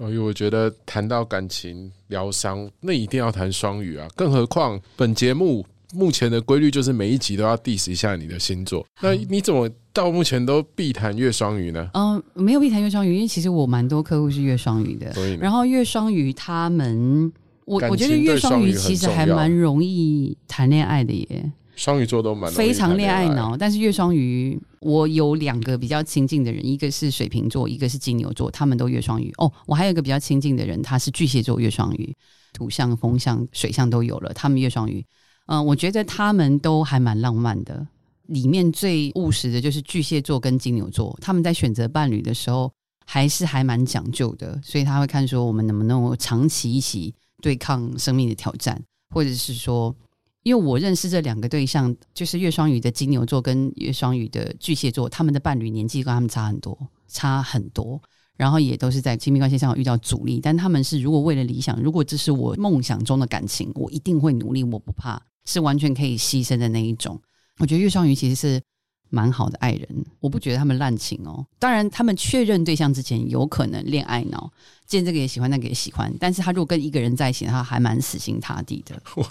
[0.00, 4.08] 宝玉，我觉得谈到感情疗伤，那一定要谈双鱼啊！
[4.16, 11.90] 更何况本节目目前的规律就是每一集都要 diss 一下你的星座，那你怎么到目前都必谈月双鱼呢？
[11.92, 17.30] 嗯，没有必谈月双鱼，因为其实我蛮多客户是月双鱼的，所以然后月双鱼他们，
[17.66, 21.52] 我我觉得月双鱼其实还蛮容易谈恋爱的耶。
[21.80, 29.32] 双鱼座都蛮非常恋爱脑，但是月双鱼，我有两个比较亲近的人，一个是水瓶座，一个是金牛座，他们都月双鱼。
[29.38, 32.14] 哦，我还有一个比较亲近的人，他是巨蟹座月双鱼，
[32.52, 35.02] 土象、风象、水象都有了，他们月双鱼。
[35.46, 37.86] 嗯、我觉得他们都还蛮浪漫的。
[38.26, 42.70] 里面最务实的就是巨蟹座跟金牛座，他们在选择伴侣的时候
[43.06, 48.78] 还是还蛮讲究的，所以他会看说我们能不能长期一起对抗生命的挑战，
[49.14, 49.96] 或者是说
[50.42, 58.00] 因为我认识这两个对象，就是月双鱼的金牛座跟月双鱼的巨蟹座，他们的伴侣年纪跟他们差很多，差很多，
[58.36, 67.20] 然后也都是在亲密关系上遇到阻力，但他们是如果为了理想，如果这是我梦想中的感情，我一定会努力，我不怕，是完全可以牺牲的那一种。
[67.58, 68.62] 我觉得月双鱼其实是
[69.10, 69.86] 蛮好的爱人，
[70.20, 71.44] 我不觉得他们滥情哦。
[71.58, 74.50] 当然，他们确认对象之前有可能恋爱脑，
[74.86, 79.00] 见这个也喜欢，那个也喜欢，但是他如果跟一个人在一起，他还蛮死心塌地的。
[79.16, 79.26] 我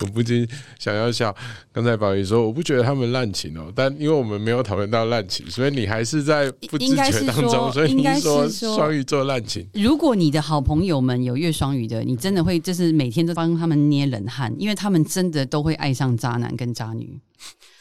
[0.00, 0.46] 我不禁
[0.78, 1.34] 想要笑。
[1.72, 9.66] 刚才宝仪说，我不觉得他们滥情哦，但因为我们没有讨论到滥情，所以你还是在不知觉当中，所以你说双鱼座滥情。
[9.74, 17.20] 如果你的好朋友们有月双鱼的，你真的会就是每天都帮他们捏冷汗，因为他们真的都会爱上渣男跟渣女。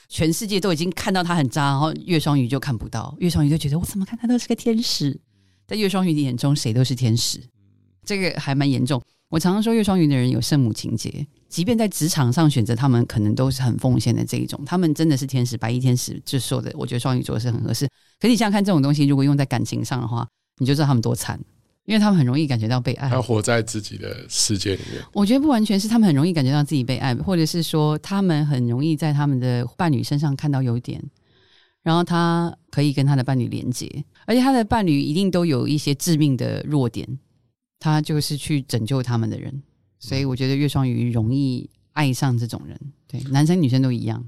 [0.09, 5.17] 全世界都已经看到他很渣，然后月双鱼就看不到，月双鱼就觉得我怎么看他都是个天使，
[5.67, 7.39] 在月双鱼的眼中谁都是天使，
[8.03, 9.01] 这个还蛮严重。
[9.29, 17.87] 我常常说月双鱼的人有圣母情节，即便在职场上选择他们，可能都是很奉献的这一种，他们真的是天使，白衣天使就说的，我觉得双鱼座是很合适。
[18.19, 21.39] 可是你想想看，这种东西如果用在感情上的话，你就知道他们多惨，
[21.89, 23.09] 因为他们很容易感觉到被爱。
[23.09, 31.03] 他活在自己的世界里面，我觉得不完全是他们很容易感觉到自己被爱，或者是说他们很容易在他们的伴侣身上看到优点，
[31.81, 37.07] 然后他可以跟他的伴侣连接，而且他的伴侣一定都有一些致命的弱点，
[37.79, 39.63] 他就是去拯救他们的人，
[39.97, 44.23] 所以我觉得月双鱼容易爱上这种人，对，男生女生都一样。